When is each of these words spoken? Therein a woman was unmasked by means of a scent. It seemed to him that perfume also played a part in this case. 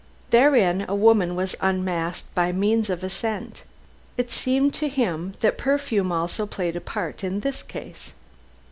Therein 0.31 0.83
a 0.89 0.95
woman 0.95 1.35
was 1.35 1.55
unmasked 1.61 2.33
by 2.33 2.51
means 2.51 2.89
of 2.89 3.03
a 3.03 3.09
scent. 3.11 3.61
It 4.17 4.31
seemed 4.31 4.73
to 4.73 4.89
him 4.89 5.35
that 5.41 5.59
perfume 5.59 6.11
also 6.11 6.47
played 6.47 6.75
a 6.75 6.81
part 6.81 7.23
in 7.23 7.41
this 7.41 7.61
case. 7.61 8.11